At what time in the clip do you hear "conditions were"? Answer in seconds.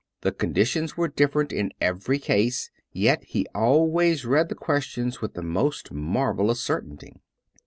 0.31-1.07